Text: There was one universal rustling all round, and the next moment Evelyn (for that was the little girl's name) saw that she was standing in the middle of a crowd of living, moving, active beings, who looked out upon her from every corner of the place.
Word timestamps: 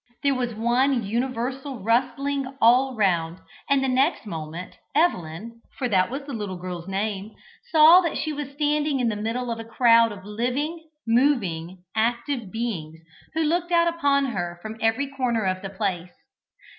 There 0.23 0.33
was 0.33 0.55
one 0.55 1.03
universal 1.03 1.77
rustling 1.77 2.55
all 2.59 2.95
round, 2.95 3.37
and 3.69 3.83
the 3.83 3.87
next 3.87 4.25
moment 4.25 4.77
Evelyn 4.95 5.61
(for 5.77 5.87
that 5.89 6.09
was 6.09 6.23
the 6.23 6.33
little 6.33 6.57
girl's 6.57 6.87
name) 6.87 7.35
saw 7.71 8.01
that 8.01 8.17
she 8.17 8.33
was 8.33 8.49
standing 8.49 8.99
in 8.99 9.09
the 9.09 9.15
middle 9.15 9.51
of 9.51 9.59
a 9.59 9.63
crowd 9.63 10.11
of 10.11 10.25
living, 10.25 10.89
moving, 11.05 11.83
active 11.95 12.51
beings, 12.51 12.99
who 13.35 13.43
looked 13.43 13.71
out 13.71 13.87
upon 13.93 14.25
her 14.25 14.57
from 14.63 14.75
every 14.81 15.05
corner 15.07 15.45
of 15.45 15.61
the 15.61 15.69
place. 15.69 16.09